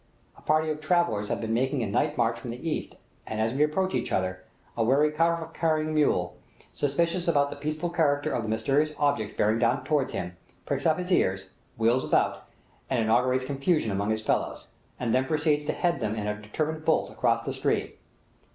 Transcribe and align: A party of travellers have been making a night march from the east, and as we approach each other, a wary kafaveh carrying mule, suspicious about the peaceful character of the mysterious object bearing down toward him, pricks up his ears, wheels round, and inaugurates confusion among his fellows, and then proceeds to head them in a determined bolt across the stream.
A 0.35 0.41
party 0.41 0.71
of 0.71 0.81
travellers 0.81 1.29
have 1.29 1.39
been 1.39 1.53
making 1.53 1.83
a 1.83 1.85
night 1.85 2.17
march 2.17 2.39
from 2.39 2.49
the 2.49 2.67
east, 2.67 2.95
and 3.27 3.39
as 3.39 3.53
we 3.53 3.61
approach 3.61 3.93
each 3.93 4.11
other, 4.11 4.43
a 4.75 4.83
wary 4.83 5.11
kafaveh 5.11 5.53
carrying 5.53 5.93
mule, 5.93 6.37
suspicious 6.73 7.27
about 7.27 7.51
the 7.51 7.55
peaceful 7.55 7.91
character 7.91 8.31
of 8.31 8.41
the 8.41 8.49
mysterious 8.49 8.93
object 8.97 9.37
bearing 9.37 9.59
down 9.59 9.83
toward 9.83 10.09
him, 10.09 10.35
pricks 10.65 10.87
up 10.87 10.97
his 10.97 11.11
ears, 11.11 11.51
wheels 11.77 12.11
round, 12.11 12.39
and 12.89 12.99
inaugurates 12.99 13.45
confusion 13.45 13.91
among 13.91 14.09
his 14.09 14.23
fellows, 14.23 14.69
and 14.99 15.13
then 15.13 15.25
proceeds 15.25 15.65
to 15.65 15.71
head 15.71 15.99
them 15.99 16.15
in 16.15 16.25
a 16.25 16.41
determined 16.41 16.83
bolt 16.83 17.11
across 17.11 17.45
the 17.45 17.53
stream. 17.53 17.91